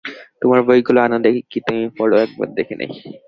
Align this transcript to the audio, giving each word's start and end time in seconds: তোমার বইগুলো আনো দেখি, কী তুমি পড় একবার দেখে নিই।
তোমার 0.41 0.59
বইগুলো 0.67 0.99
আনো 1.01 1.17
দেখি, 1.25 1.41
কী 1.51 1.59
তুমি 1.65 1.83
পড় 1.97 2.13
একবার 2.25 2.47
দেখে 2.57 2.75
নিই। 2.79 2.91